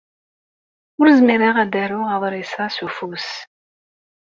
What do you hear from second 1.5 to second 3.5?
ad aruɣ aḍris-a s ufus.